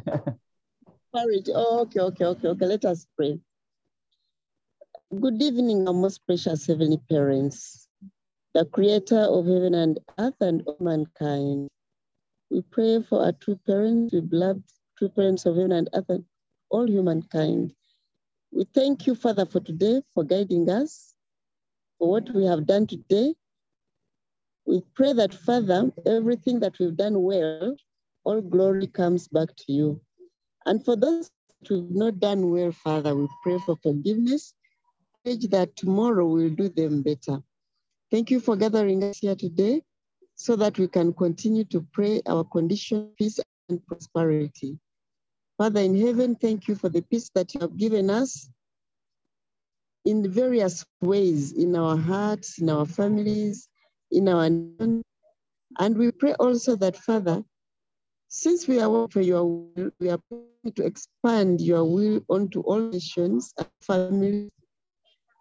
Courage. 1.15 1.49
Oh, 1.53 1.81
okay, 1.83 2.01
okay, 2.01 2.25
okay, 2.25 2.49
okay. 2.49 2.67
Let 2.67 2.85
us 2.85 3.07
pray. 3.17 3.39
Good 5.21 5.43
evening, 5.43 5.87
our 5.87 5.93
most 5.93 6.25
precious 6.25 6.67
heavenly 6.67 6.97
parents, 7.11 7.87
the 8.55 8.65
creator 8.65 9.19
of 9.19 9.45
heaven 9.45 9.75
and 9.75 10.01
earth 10.19 10.41
and 10.41 10.63
all 10.67 10.79
mankind. 10.81 11.69
We 12.51 12.63
pray 12.63 13.03
for 13.03 13.23
our 13.23 13.33
true 13.33 13.61
parents, 13.67 14.15
we 14.15 14.21
beloved 14.21 14.63
true 14.97 15.11
parents 15.11 15.45
of 15.45 15.57
heaven 15.57 15.73
and 15.73 15.91
earth 15.93 16.09
and 16.09 16.25
all 16.71 16.89
humankind. 16.89 17.75
We 18.53 18.65
thank 18.73 19.07
you, 19.07 19.15
Father, 19.15 19.45
for 19.45 19.61
today, 19.61 20.01
for 20.15 20.25
guiding 20.25 20.71
us, 20.71 21.13
for 21.99 22.09
what 22.09 22.31
we 22.35 22.47
have 22.47 22.67
done 22.67 22.87
today. 22.87 23.35
We 24.65 24.81
pray 24.95 25.13
that, 25.13 25.35
Father, 25.35 25.93
everything 26.07 26.61
that 26.61 26.79
we've 26.79 26.97
done 26.97 27.21
well, 27.21 27.77
all 28.25 28.41
glory 28.41 28.87
comes 28.87 29.29
back 29.29 29.55
to 29.57 29.73
you. 29.73 30.01
And 30.65 30.83
for 30.83 30.97
those 30.97 31.31
who've 31.69 31.91
not 31.91 32.19
done 32.19 32.51
well, 32.51 32.73
Father, 32.73 33.15
we 33.15 33.29
pray 33.43 33.59
for 33.67 33.77
forgiveness. 33.83 34.55
That 35.25 35.77
tomorrow 35.77 36.27
we'll 36.27 36.51
do 36.51 36.69
them 36.69 37.03
better. 37.03 37.41
Thank 38.11 38.33
you 38.33 38.41
for 38.41 38.57
gathering 38.57 39.05
us 39.05 39.19
here 39.19 39.37
today 39.37 39.83
so 40.35 40.57
that 40.57 40.81
we 40.81 40.89
can 40.89 41.13
continue 41.13 41.63
to 41.67 41.87
pray 41.93 42.23
our 42.27 42.43
condition, 42.43 43.13
peace, 43.17 43.39
and 43.69 43.87
prosperity. 43.87 44.81
Father 45.59 45.81
in 45.81 45.95
heaven, 45.95 46.35
thank 46.35 46.67
you 46.67 46.75
for 46.75 46.89
the 46.89 47.03
peace 47.03 47.31
that 47.37 47.55
you 47.55 47.61
have 47.61 47.77
given 47.77 48.11
us 48.11 48.51
in 50.05 50.29
various 50.29 50.85
ways 51.01 51.53
in 51.53 51.77
our 51.77 51.97
hearts, 51.97 52.59
in 52.59 52.69
our 52.69 52.85
families, 52.85 53.69
in 54.11 54.29
our. 54.29 54.47
And 54.47 55.05
we 55.97 56.11
pray 56.11 56.35
also 56.35 56.75
that, 56.77 56.97
Father, 56.97 57.45
since 58.27 58.67
we 58.67 58.81
are 58.81 59.07
for 59.09 59.21
your 59.21 59.45
will, 59.45 59.91
we 60.01 60.11
are 60.11 60.19
praying 60.29 60.75
to 60.75 60.85
expand 60.85 61.61
your 61.61 61.85
will 61.85 62.23
onto 62.29 62.61
all 62.63 62.81
nations 62.81 63.55
and 63.57 63.69
families. 63.83 64.51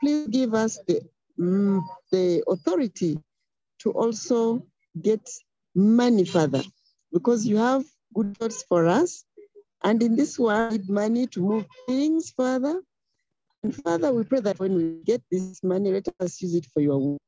Please 0.01 0.27
give 0.27 0.53
us 0.53 0.79
the, 0.87 1.01
mm, 1.39 1.81
the 2.11 2.43
authority 2.47 3.19
to 3.79 3.91
also 3.91 4.65
get 5.01 5.29
money, 5.75 6.25
Father, 6.25 6.63
because 7.13 7.45
you 7.45 7.57
have 7.57 7.85
good 8.13 8.37
thoughts 8.37 8.63
for 8.63 8.87
us. 8.87 9.23
And 9.83 10.01
in 10.03 10.15
this 10.15 10.37
world, 10.39 10.89
money 10.89 11.27
to 11.27 11.41
move 11.41 11.65
things, 11.87 12.31
Father. 12.31 12.81
And 13.63 13.75
Father, 13.75 14.11
we 14.11 14.23
pray 14.23 14.41
that 14.41 14.59
when 14.59 14.75
we 14.75 15.03
get 15.05 15.21
this 15.31 15.63
money, 15.63 15.91
let 15.91 16.07
us 16.19 16.41
use 16.41 16.55
it 16.55 16.65
for 16.73 16.81
your 16.81 16.99
work 16.99 17.21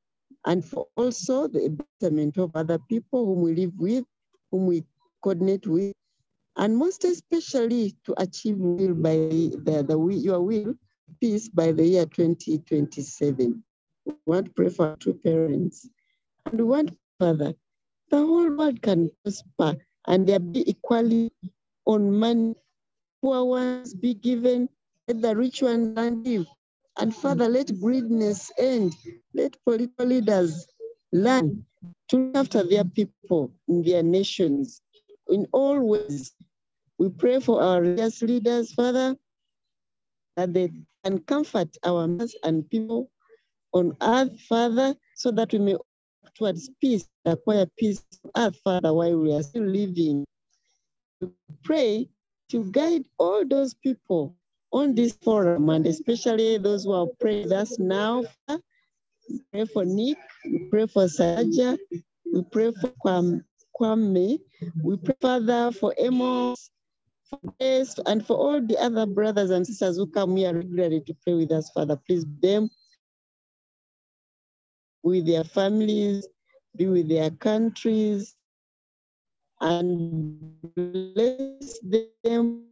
and 0.45 0.65
for 0.65 0.87
also 0.97 1.47
the 1.47 1.69
betterment 1.69 2.37
of 2.37 2.51
other 2.55 2.79
people 2.89 3.25
whom 3.25 3.41
we 3.43 3.55
live 3.55 3.73
with, 3.77 4.03
whom 4.51 4.67
we 4.67 4.83
coordinate 5.21 5.67
with, 5.67 5.93
and 6.57 6.77
most 6.77 7.03
especially 7.05 7.95
to 8.05 8.13
achieve 8.21 8.57
will 8.57 8.93
by 8.93 9.15
the, 9.15 9.85
the 9.87 9.97
your 10.21 10.41
will, 10.41 10.75
peace 11.19 11.49
by 11.49 11.71
the 11.71 11.85
year 11.85 12.05
2027. 12.05 13.63
We 14.05 14.13
want 14.25 14.55
pray 14.55 14.69
for 14.69 14.95
two 14.99 15.13
parents. 15.13 15.89
And 16.45 16.67
want, 16.67 16.97
Father, 17.19 17.53
the 18.09 18.17
whole 18.17 18.55
world 18.55 18.81
can 18.81 19.09
prosper 19.23 19.75
and 20.07 20.27
there 20.27 20.39
be 20.39 20.69
equality 20.69 21.31
on 21.85 22.11
money. 22.11 22.55
Poor 23.21 23.45
ones 23.45 23.93
be 23.93 24.13
given, 24.13 24.67
let 25.07 25.21
the 25.21 25.35
rich 25.35 25.61
ones 25.61 26.23
give. 26.23 26.45
And 26.97 27.15
Father, 27.15 27.47
let 27.47 27.79
greediness 27.79 28.51
end. 28.57 28.93
Let 29.33 29.57
political 29.65 30.05
leaders 30.05 30.67
learn 31.11 31.65
to 32.09 32.17
look 32.17 32.35
after 32.35 32.63
their 32.63 32.83
people 32.83 33.51
in 33.67 33.83
their 33.83 34.03
nations 34.03 34.81
in 35.29 35.47
all 35.51 35.79
ways. 35.79 36.33
We 36.97 37.09
pray 37.09 37.39
for 37.39 37.61
our 37.61 37.81
religious 37.81 38.21
leaders, 38.21 38.73
Father, 38.73 39.15
that 40.35 40.53
they 40.53 40.71
can 41.03 41.19
comfort 41.19 41.75
our 41.83 42.07
mass 42.07 42.33
and 42.43 42.69
people 42.69 43.09
on 43.73 43.95
earth, 44.01 44.39
Father, 44.41 44.95
so 45.15 45.31
that 45.31 45.51
we 45.51 45.59
may 45.59 45.75
towards 46.35 46.69
peace, 46.81 47.07
acquire 47.25 47.67
peace 47.77 48.03
on 48.23 48.31
earth, 48.47 48.59
Father, 48.63 48.93
while 48.93 49.17
we 49.17 49.33
are 49.33 49.43
still 49.43 49.65
living. 49.65 50.25
We 51.21 51.29
pray 51.63 52.09
to 52.49 52.63
guide 52.71 53.05
all 53.17 53.45
those 53.47 53.73
people 53.73 54.35
on 54.71 54.95
this 54.95 55.13
forum, 55.21 55.69
and 55.69 55.85
especially 55.85 56.57
those 56.57 56.85
who 56.85 56.93
are 56.93 57.07
praying 57.19 57.43
with 57.43 57.53
us 57.53 57.79
now. 57.79 58.23
Father. 58.47 58.61
We 59.29 59.41
pray 59.51 59.65
for 59.65 59.85
Nick, 59.85 60.17
we 60.45 60.67
pray 60.69 60.87
for 60.87 61.05
Saja, 61.05 61.77
we 62.33 62.43
pray 62.51 62.71
for 62.71 62.89
Kwame, 63.79 64.39
we 64.83 64.97
pray, 64.97 65.15
Father, 65.21 65.71
for 65.71 65.93
Amos, 65.97 66.71
and 68.05 68.25
for 68.25 68.37
all 68.37 68.61
the 68.61 68.77
other 68.77 69.05
brothers 69.05 69.49
and 69.49 69.65
sisters 69.65 69.97
who 69.97 70.07
come 70.07 70.35
here 70.35 70.53
regularly 70.53 71.01
to 71.01 71.13
pray 71.23 71.33
with 71.33 71.51
us, 71.51 71.69
Father. 71.71 71.99
Please 72.07 72.25
them 72.41 72.69
with 75.03 75.25
their 75.25 75.43
families, 75.43 76.27
be 76.75 76.87
with 76.87 77.09
their 77.09 77.31
countries, 77.31 78.35
and 79.61 80.39
bless 80.75 81.79
them. 82.23 82.65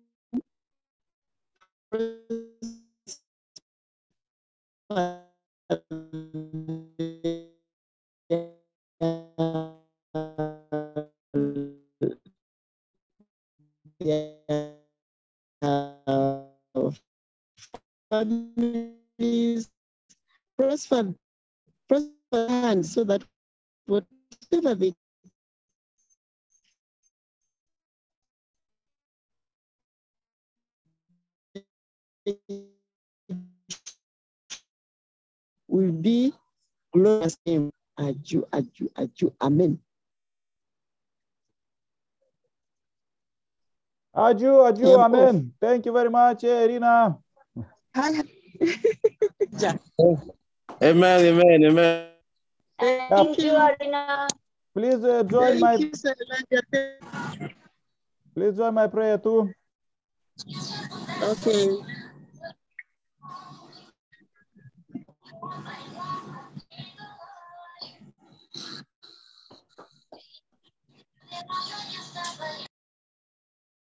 Families 18.22 19.70
prosper, 20.58 21.14
prosper 21.90 22.48
hand 22.48 22.86
so 22.86 23.04
that 23.04 23.24
whatever 23.88 24.76
they 24.76 24.94
will 35.68 35.92
be 35.92 36.34
glorious 36.94 37.38
name. 37.46 37.72
Aju, 37.98 38.46
aju, 38.54 38.90
aju. 38.98 39.34
Amen. 39.42 39.80
Aju, 44.14 44.66
Aju, 44.66 44.88
Yeah, 44.88 45.06
amen. 45.06 45.54
Thank 45.62 45.86
you 45.86 45.94
very 45.94 46.10
much, 46.10 46.44
Irina. 46.44 47.18
Hi. 47.94 48.24
Amen, 50.82 51.20
amen, 51.26 51.64
amen. 51.66 52.08
Thank 52.80 53.38
you, 53.38 53.52
Arina. 53.52 54.28
Please 54.74 55.04
uh, 55.04 55.24
join 55.24 55.60
Thank 55.60 55.62
my 55.62 55.76
you, 55.76 55.92
Sir 55.94 56.16
please 58.34 58.56
join 58.56 58.74
my 58.74 58.88
prayer 58.88 59.18
too. 59.18 59.54
Okay. 61.22 61.76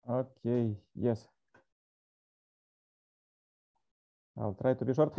Okay, 0.08 0.76
yes. 0.94 1.26
I'll 4.38 4.54
try 4.60 4.74
to 4.74 4.84
be 4.84 4.92
short. 4.92 5.14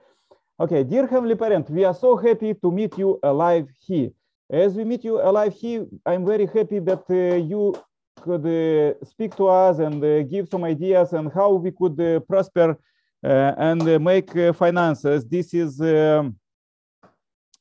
okay, 0.60 0.84
dear 0.84 1.06
Heavenly 1.06 1.34
Parent, 1.34 1.70
we 1.70 1.84
are 1.84 1.94
so 1.94 2.16
happy 2.16 2.54
to 2.54 2.70
meet 2.70 2.98
you 2.98 3.18
alive 3.22 3.66
here. 3.86 4.10
As 4.50 4.74
we 4.74 4.84
meet 4.84 5.04
you 5.04 5.20
alive 5.20 5.54
here, 5.54 5.86
I'm 6.04 6.26
very 6.26 6.46
happy 6.46 6.78
that 6.80 7.04
uh, 7.08 7.36
you 7.36 7.74
could 8.20 8.44
uh, 8.46 8.94
speak 9.04 9.36
to 9.36 9.46
us 9.48 9.78
and 9.78 10.02
uh, 10.04 10.22
give 10.24 10.48
some 10.48 10.64
ideas 10.64 11.12
on 11.14 11.30
how 11.30 11.52
we 11.52 11.70
could 11.70 11.98
uh, 12.00 12.20
prosper 12.20 12.78
uh, 13.24 13.54
and 13.56 14.04
make 14.04 14.36
uh, 14.36 14.52
finances. 14.52 15.24
This 15.24 15.54
is 15.54 15.80
um, 15.80 16.36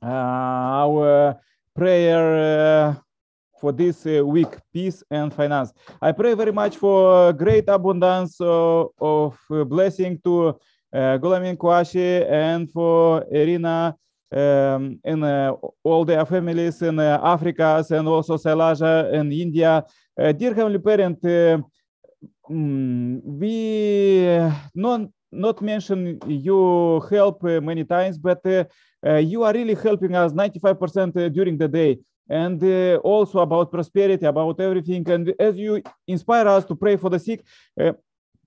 our 0.02 1.40
prayer 1.76 2.98
for 3.60 3.72
this 3.72 4.06
week, 4.06 4.50
peace 4.74 5.04
and 5.10 5.34
finance. 5.34 5.74
I 6.02 6.12
pray 6.12 6.34
very 6.36 6.52
much 6.52 6.76
for 6.78 7.34
great 7.34 7.68
abundance 7.70 8.38
of 8.40 9.38
blessing 9.50 10.20
to 10.24 10.60
uh, 10.94 11.18
Gulamin 11.18 11.58
Kwashi 11.58 12.30
and 12.30 12.72
for 12.72 13.26
Irina 13.32 13.96
um, 14.32 15.00
in 15.04 15.24
uh, 15.24 15.54
all 15.84 16.06
their 16.06 16.26
families 16.26 16.82
in 16.82 17.00
uh, 17.00 17.20
Africa 17.24 17.84
and 17.90 18.08
also 18.08 18.38
Silasia 18.38 19.14
and 19.14 19.32
India. 19.32 19.86
Uh, 20.20 20.32
dear 20.32 20.54
Heavenly 20.54 20.80
Parent, 20.80 21.24
uh, 21.24 21.60
mm, 22.50 23.22
we 23.24 24.28
uh, 24.28 24.52
not 24.74 25.02
not 25.32 25.62
mention 25.62 26.20
you 26.26 27.02
help 27.10 27.44
uh, 27.44 27.60
many 27.62 27.84
times, 27.84 28.18
but 28.18 28.42
you 29.04 29.44
are 29.44 29.54
really 29.54 29.76
helping 29.76 30.16
us 30.16 30.32
95% 30.32 31.16
uh, 31.16 31.30
during 31.30 31.58
the 31.58 31.68
day 31.68 32.00
and 32.30 32.62
uh, 32.64 32.98
also 32.98 33.40
about 33.40 33.72
prosperity, 33.72 34.26
about 34.26 34.60
everything. 34.60 35.10
And 35.10 35.34
as 35.40 35.58
you 35.58 35.82
inspire 36.08 36.48
us 36.48 36.66
to 36.66 36.76
pray 36.76 36.98
for 36.98 37.10
the 37.10 37.20
sick, 37.20 37.44
uh, 37.80 37.94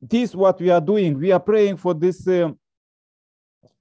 this 0.01 0.35
what 0.35 0.61
we 0.61 0.71
are 0.71 0.81
doing. 0.81 1.19
We 1.19 1.33
are 1.33 1.41
praying 1.41 1.77
for 1.77 1.95
this, 1.95 2.27
uh, 2.27 2.51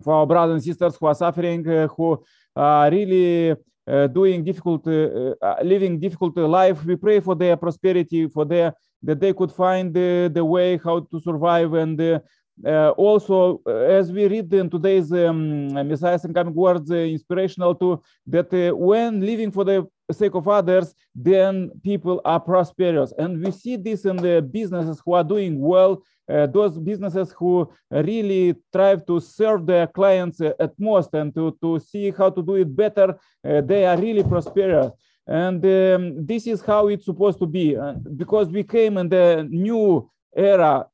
for 0.03 0.13
our 0.13 0.27
brothers 0.27 0.55
and 0.55 0.63
sisters 0.63 0.95
who 0.95 1.05
are 1.07 1.15
suffering, 1.15 1.67
uh, 1.67 1.87
who 1.87 2.23
are 2.55 2.91
really 2.91 3.55
uh, 3.87 4.07
doing 4.07 4.43
difficult, 4.43 4.87
uh, 4.87 5.33
uh, 5.41 5.55
living 5.63 5.99
difficult 5.99 6.37
life. 6.37 6.85
We 6.85 6.95
pray 6.95 7.19
for 7.19 7.35
their 7.35 7.55
prosperity, 7.57 8.27
for 8.27 8.45
their 8.45 8.73
that 9.03 9.19
they 9.19 9.33
could 9.33 9.51
find 9.51 9.93
the, 9.93 10.29
the 10.33 10.43
way 10.43 10.77
how 10.77 10.99
to 10.99 11.19
survive 11.19 11.73
and 11.73 11.99
uh, 11.99 12.19
uh, 12.65 12.89
also 12.91 13.61
uh, 13.65 13.71
as 13.71 14.11
we 14.11 14.27
read 14.27 14.53
in 14.53 14.69
today's 14.69 15.11
um, 15.13 15.73
messiah's 15.87 16.25
incoming 16.25 16.53
words 16.53 16.91
uh, 16.91 16.95
inspirational 16.95 17.73
to 17.73 18.01
that 18.27 18.53
uh, 18.53 18.75
when 18.75 19.21
living 19.21 19.51
for 19.51 19.63
the 19.63 19.87
sake 20.13 20.35
of 20.35 20.47
others 20.47 20.93
then 21.15 21.69
people 21.83 22.21
are 22.25 22.39
prosperous. 22.39 23.13
And 23.17 23.43
we 23.43 23.51
see 23.51 23.75
this 23.75 24.05
in 24.05 24.15
the 24.15 24.41
businesses 24.41 25.01
who 25.03 25.13
are 25.13 25.23
doing 25.23 25.59
well 25.59 26.03
uh, 26.29 26.45
those 26.45 26.77
businesses 26.77 27.33
who 27.37 27.67
really 27.89 28.55
strive 28.69 29.03
to 29.03 29.19
serve 29.19 29.65
their 29.65 29.87
clients 29.87 30.39
uh, 30.39 30.53
at 30.59 30.71
most 30.79 31.11
and 31.13 31.33
to, 31.33 31.57
to 31.59 31.79
see 31.79 32.11
how 32.11 32.29
to 32.29 32.43
do 32.43 32.55
it 32.55 32.75
better 32.75 33.17
uh, 33.47 33.61
they 33.61 33.85
are 33.85 33.97
really 33.97 34.23
prosperous. 34.23 34.91
And 35.25 35.63
um, 35.65 36.25
this 36.25 36.47
is 36.47 36.61
how 36.61 36.87
it's 36.87 37.05
supposed 37.05 37.39
to 37.39 37.45
be 37.45 37.75
uh, 37.77 37.93
because 38.15 38.49
we 38.49 38.63
came 38.63 38.97
in 38.97 39.09
the 39.09 39.47
new 39.49 40.09
era. 40.35 40.87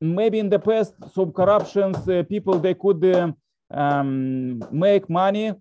Maybe 0.00 0.38
in 0.38 0.48
the 0.48 0.58
past 0.58 0.94
some 1.12 1.32
corruptions 1.32 2.08
uh, 2.08 2.22
people 2.28 2.58
they 2.58 2.74
could 2.74 3.04
um, 3.16 3.36
um, 3.70 4.62
make 4.70 5.08
money 5.10 5.54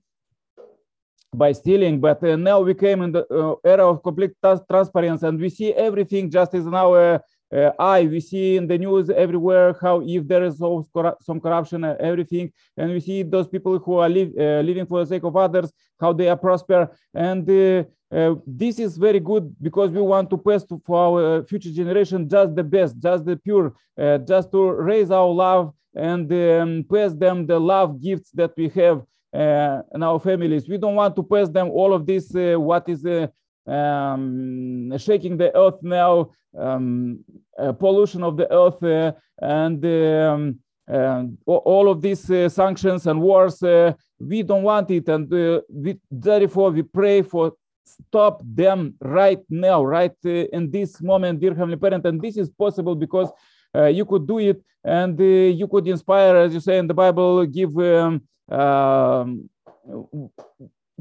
by 1.34 1.52
stealing 1.52 2.00
but 2.00 2.24
uh, 2.24 2.36
now 2.36 2.60
we 2.62 2.74
came 2.74 3.02
in 3.02 3.12
the 3.12 3.26
uh, 3.28 3.56
era 3.64 3.86
of 3.88 4.02
complete 4.02 4.32
trans- 4.42 4.62
transparency 4.70 5.28
and 5.28 5.40
we 5.40 5.50
see 5.50 5.74
everything 5.74 6.30
just 6.30 6.54
as 6.54 6.66
in 6.66 6.74
our 6.74 7.22
uh, 7.56 7.72
eye. 7.80 8.04
We 8.04 8.20
see 8.20 8.58
in 8.58 8.68
the 8.68 8.78
news 8.78 9.10
everywhere 9.10 9.76
how 9.82 10.02
if 10.06 10.28
there 10.28 10.44
is 10.44 10.58
some, 10.58 11.40
corruption 11.40 11.84
uh, 11.84 11.96
everything 12.00 12.52
and 12.76 12.92
we 12.92 13.00
see 13.00 13.24
those 13.24 13.48
people 13.48 13.80
who 13.80 13.96
are 13.96 14.06
uh, 14.06 14.62
living 14.62 14.86
for 14.86 15.00
the 15.00 15.06
sake 15.06 15.24
of 15.24 15.36
others 15.36 15.72
how 16.00 16.14
they 16.14 16.30
are 16.30 16.38
prosper. 16.38 16.92
And 17.14 17.50
uh, 17.50 17.84
uh, 18.16 18.36
this 18.46 18.80
is 18.80 18.98
very 18.98 19.20
good 19.20 19.56
because 19.62 19.92
we 19.92 20.02
want 20.02 20.30
to 20.30 20.38
pass 20.38 20.64
to, 20.66 20.82
for 20.86 20.98
our 20.98 21.38
uh, 21.40 21.44
future 21.44 21.72
generation 21.72 22.30
just 22.30 22.56
the 22.56 22.64
best, 22.64 22.98
just 23.00 23.26
the 23.26 23.36
pure, 23.36 23.74
uh, 24.00 24.20
just 24.20 24.52
to 24.52 24.72
raise 24.72 25.12
our 25.12 25.28
love 25.28 25.74
and 25.96 26.32
um, 26.32 26.86
pass 26.92 27.14
them 27.14 27.48
the 27.48 27.60
love 27.60 28.02
gifts 28.02 28.32
that 28.32 28.52
we 28.56 28.70
have 28.70 29.02
uh, 29.34 29.82
in 29.94 30.04
our 30.04 30.20
families. 30.20 30.68
We 30.68 30.78
don't 30.78 30.96
want 30.96 31.16
to 31.16 31.24
pass 31.24 31.50
them 31.50 31.70
all 31.70 31.94
of 31.94 32.06
this, 32.06 32.34
uh, 32.36 32.56
what 32.58 32.88
is 32.90 33.06
uh, 33.06 33.28
um, 33.70 34.98
shaking 34.98 35.38
the 35.38 35.56
earth 35.56 35.82
now, 35.82 36.32
um, 36.58 37.24
uh, 37.58 37.74
pollution 37.74 38.24
of 38.24 38.38
the 38.38 38.52
earth, 38.52 38.82
uh, 38.84 39.12
and 39.42 39.84
um, 39.86 40.60
and 40.90 41.38
all 41.46 41.90
of 41.90 42.02
these 42.02 42.32
uh, 42.32 42.48
sanctions 42.48 43.08
and 43.08 43.22
wars. 43.22 43.62
Uh, 43.62 43.92
we 44.20 44.42
don't 44.42 44.64
want 44.64 44.90
it, 44.90 45.08
and 45.10 45.32
uh, 45.34 45.62
we, 45.70 46.00
therefore 46.10 46.72
we 46.72 46.82
pray 46.82 47.22
for 47.22 47.54
stop 47.88 48.42
them 48.44 48.96
right 49.02 49.40
now, 49.50 49.84
right 49.84 50.16
uh, 50.26 50.30
in 50.30 50.70
this 50.70 51.02
moment, 51.02 51.40
dear 51.40 51.54
Heavenly 51.54 51.78
Parent. 51.78 52.06
And 52.06 52.22
this 52.22 52.38
is 52.38 52.50
possible 52.50 52.96
because 52.96 53.32
uh, 53.76 53.86
you 53.86 54.06
could 54.06 54.28
do 54.28 54.40
it 54.40 54.62
and 54.84 55.20
uh, 55.20 55.24
you 55.24 55.68
could 55.68 55.88
inspire, 55.88 56.36
as 56.36 56.54
you 56.54 56.60
say 56.60 56.78
in 56.78 56.88
the 56.88 56.94
Bible, 56.94 57.46
give 57.46 57.76
um, 57.78 58.22
um, 58.50 59.50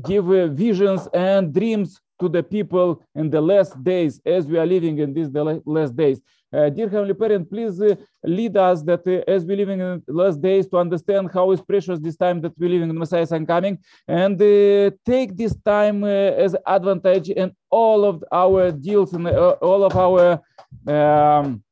give 0.03 0.31
uh, 0.31 0.49
visions 0.49 1.09
and 1.15 1.53
dreams 1.53 2.01
to 2.21 2.29
the 2.29 2.43
people 2.43 3.03
in 3.15 3.31
the 3.31 3.41
last 3.41 3.83
days 3.83 4.21
as 4.25 4.47
we 4.47 4.59
are 4.59 4.67
living 4.67 4.99
in 4.99 5.13
these 5.13 5.29
last 5.67 5.97
days. 5.97 6.21
Uh, 6.53 6.71
dear 6.71 6.89
Heavenly 6.89 7.13
Parent, 7.13 7.51
please 7.51 7.81
uh, 7.81 7.95
lead 8.25 8.57
us 8.57 8.83
that 8.85 9.07
uh, 9.07 9.31
as 9.31 9.45
we 9.45 9.57
living 9.57 9.81
in 9.81 10.03
the 10.07 10.13
last 10.13 10.41
days 10.41 10.67
to 10.69 10.79
understand 10.79 11.29
how 11.35 11.51
is 11.51 11.61
precious 11.61 11.99
this 11.99 12.17
time 12.17 12.41
that 12.41 12.53
we 12.57 12.69
living 12.69 12.89
in 12.89 12.99
Messiah's 12.99 13.33
coming 13.47 13.79
and 14.07 14.41
uh, 14.41 14.91
take 15.05 15.37
this 15.37 15.55
time 15.65 16.05
uh, 16.05 16.07
as 16.07 16.55
advantage 16.67 17.29
in 17.31 17.55
all 17.69 18.05
of 18.05 18.25
our 18.33 18.71
deals 18.71 19.13
and 19.13 19.27
uh, 19.27 19.57
all 19.61 19.85
of 19.85 19.97
our 19.97 20.41
um, 20.87 21.63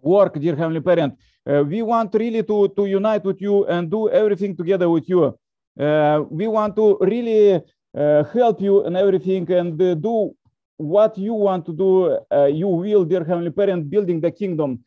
work, 0.00 0.38
dear 0.38 0.56
Heavenly 0.56 0.80
Parent. 0.80 1.14
Uh, 1.48 1.62
we 1.62 1.82
want 1.82 2.12
really 2.14 2.42
to, 2.42 2.68
to 2.68 2.86
unite 2.86 3.24
with 3.24 3.40
you 3.40 3.64
and 3.66 3.90
do 3.90 4.10
everything 4.10 4.56
together 4.56 4.90
with 4.90 5.08
you. 5.08 5.38
Uh, 5.78 6.24
we 6.30 6.48
want 6.48 6.74
to 6.74 6.98
really 7.00 7.62
uh, 7.96 8.24
help 8.32 8.60
you 8.60 8.84
in 8.86 8.96
everything 8.96 9.50
and 9.52 9.78
do 9.78 10.34
what 10.76 11.16
you 11.16 11.34
want 11.34 11.64
to 11.64 11.72
do. 11.72 12.18
You 12.48 12.68
will, 12.68 13.04
dear 13.04 13.24
Heavenly 13.24 13.50
Parent, 13.50 13.88
building 13.88 14.20
the 14.20 14.30
kingdom. 14.30 14.80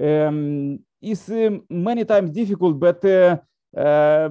Um, 0.00 0.80
is 1.00 1.30
many 1.70 2.04
times 2.04 2.30
difficult, 2.30 2.78
but 2.78 3.04
uh, 3.04 3.38
uh, 3.76 4.30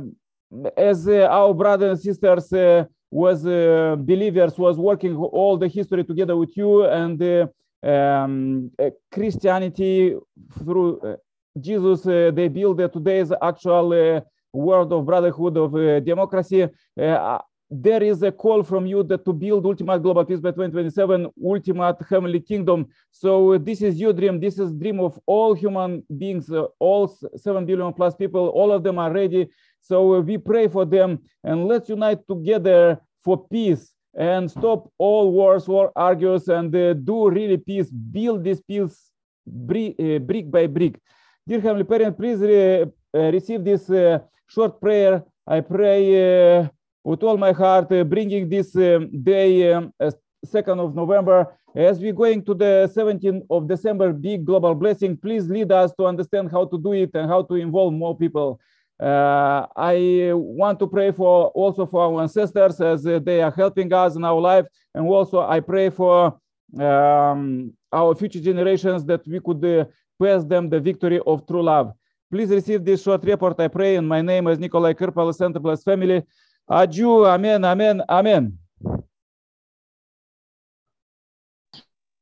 as 0.76 1.08
uh, 1.08 1.28
our 1.30 1.54
brothers 1.54 1.92
and 1.92 2.00
sisters 2.00 2.88
was 3.12 3.44
believers 3.44 4.58
was 4.58 4.78
working 4.78 5.16
all 5.16 5.58
the 5.58 5.68
history 5.68 6.04
together 6.04 6.36
with 6.36 6.56
you 6.58 6.86
and 6.86 7.50
um, 7.84 8.72
Christianity 9.12 10.16
through 10.60 11.18
Jesus, 11.60 12.06
uh, 12.06 12.32
they 12.34 12.48
build 12.48 12.82
uh, 12.82 12.88
today's 12.88 13.32
actual 13.42 13.94
uh, 13.94 14.22
world 14.54 14.92
of 14.92 15.06
brotherhood 15.06 15.58
of 15.58 16.06
democracy. 16.06 16.68
Uh, 17.02 17.40
there 17.70 18.04
is 18.04 18.22
a 18.22 18.32
call 18.32 18.62
from 18.64 18.86
you 18.86 19.04
that 19.04 19.26
to 19.26 19.34
build 19.34 19.66
ultimate 19.66 20.00
global 20.00 20.24
peace 20.24 20.40
by 20.40 20.52
2027, 20.52 21.28
ultimate 21.44 21.98
heavenly 22.08 22.40
kingdom. 22.40 22.88
So 23.12 23.58
this 23.58 23.82
is 23.82 24.00
your 24.00 24.14
dream. 24.14 24.40
This 24.40 24.60
is 24.60 24.72
dream 24.74 25.00
of 25.00 25.20
all 25.26 25.56
human 25.56 26.04
beings, 26.16 26.50
all 26.80 27.18
seven 27.36 27.66
billion 27.66 27.92
plus 27.94 28.16
people. 28.16 28.50
All 28.50 28.72
of 28.72 28.84
them 28.84 29.00
are 29.00 29.12
ready. 29.12 29.50
So 29.82 30.20
we 30.22 30.38
pray 30.38 30.68
for 30.68 30.86
them 30.86 31.20
and 31.44 31.68
let's 31.68 31.90
unite 31.90 32.20
together 32.28 33.00
for 33.24 33.48
peace 33.48 33.94
and 34.16 34.50
stop 34.50 34.90
all 34.98 35.32
wars, 35.32 35.68
war 35.68 35.92
argues, 35.96 36.48
and 36.48 36.74
uh, 36.76 36.94
do 36.94 37.30
really 37.30 37.58
peace. 37.58 37.90
Build 37.90 38.44
this 38.44 38.62
peace 38.62 39.12
brick, 39.46 39.96
uh, 40.00 40.20
brick 40.20 40.50
by 40.50 40.68
brick. 40.68 41.00
Dear 41.48 41.62
Heavenly 41.62 41.84
Parent, 41.84 42.18
please 42.18 42.40
re- 42.40 42.86
receive 43.14 43.64
this 43.64 43.88
uh, 43.92 44.18
short 44.48 44.82
prayer. 44.82 45.24
I 45.46 45.62
pray 45.62 46.58
uh, 46.58 46.70
with 47.04 47.22
all 47.22 47.38
my 47.38 47.52
heart, 47.52 47.92
uh, 47.92 48.04
bringing 48.04 48.50
this 48.50 48.72
day, 48.72 49.72
um, 49.72 49.94
uh, 50.00 50.10
2nd 50.44 50.80
of 50.80 50.96
November, 50.96 51.56
as 51.76 52.00
we're 52.00 52.14
going 52.14 52.44
to 52.46 52.56
the 52.56 52.92
17th 52.96 53.46
of 53.52 53.68
December, 53.68 54.12
big 54.12 54.44
global 54.44 54.74
blessing. 54.74 55.16
Please 55.16 55.48
lead 55.48 55.72
us 55.72 55.92
to 56.00 56.08
understand 56.08 56.50
how 56.50 56.66
to 56.66 56.80
do 56.80 56.94
it 56.94 57.12
and 57.14 57.30
how 57.30 57.44
to 57.44 57.54
involve 57.54 57.94
more 57.94 58.18
people. 58.18 58.60
Uh, 59.00 59.68
I 59.76 60.32
want 60.34 60.80
to 60.80 60.88
pray 60.88 61.12
for 61.12 61.50
also 61.50 61.86
for 61.86 62.06
our 62.06 62.24
ancestors 62.24 62.82
as 62.82 63.04
they 63.04 63.44
are 63.44 63.52
helping 63.52 63.94
us 63.94 64.16
in 64.16 64.26
our 64.26 64.42
life, 64.42 64.66
and 64.96 65.06
also 65.06 65.42
I 65.42 65.60
pray 65.60 65.92
for 65.92 66.40
um, 66.80 67.74
our 67.92 68.16
future 68.16 68.40
generations 68.40 69.06
that 69.06 69.26
we 69.28 69.40
could 69.40 69.64
uh, 69.66 69.86
pass 70.22 70.44
them 70.44 70.70
the 70.70 70.80
victory 70.80 71.20
of 71.26 71.46
true 71.48 71.64
love. 71.64 71.94
Please 72.32 72.50
receive 72.50 72.84
this 72.84 73.04
short 73.04 73.24
report. 73.24 73.60
I 73.60 73.68
pray 73.68 73.96
in 73.96 74.08
my 74.08 74.22
name 74.22 74.48
as 74.48 74.60
Nikolai 74.60 74.94
Kirpal, 74.94 75.34
Center 75.34 75.60
Plus 75.60 75.84
family. 75.84 76.24
Adieu. 76.68 77.26
Amen. 77.26 77.64
Amen. 77.64 78.02
Amen. 78.10 78.58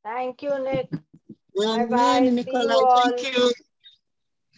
Thank 0.03 0.41
you, 0.43 0.59
Nick. 0.63 0.89
Amen, 1.57 1.89
Bye-bye. 1.89 2.19
See 2.19 2.25
you 2.25 2.31
Nikolai. 2.31 3.01
Thank 3.03 3.35
you. 3.35 3.53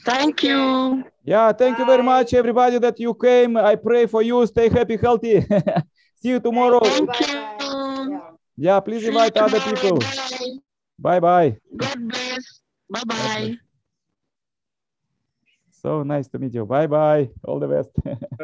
Thank 0.04 0.44
you. 0.44 1.04
Yeah. 1.24 1.52
Thank 1.52 1.78
you 1.78 1.86
very 1.86 2.04
much, 2.04 2.34
everybody, 2.34 2.80
that 2.80 3.00
you 3.00 3.14
came. 3.14 3.58
I 3.58 3.76
pray 3.76 4.08
for 4.08 4.22
you. 4.22 4.46
Stay 4.48 4.70
happy, 4.70 4.98
healthy. 4.98 5.42
See 6.22 6.30
you 6.30 6.40
tomorrow. 6.40 6.80
Thank 6.80 7.14
Thank 7.14 7.32
you. 7.32 7.55
Bye-bye. 8.58 8.64
Yeah. 8.64 8.80
Please 8.80 9.06
invite 9.06 9.38
other 9.38 9.60
people. 9.60 10.00
Bye. 10.00 10.58
Bye 11.00 11.20
bye. 11.20 11.58
God 11.78 12.10
bless. 12.10 12.62
Bye 12.90 13.04
bye. 13.06 13.58
So 15.72 16.04
nice 16.04 16.28
to 16.30 16.40
meet 16.40 16.54
you. 16.54 16.66
Bye 16.66 16.88
bye. 16.88 17.30
All 17.44 17.60
the 17.60 17.68
best. 17.68 17.92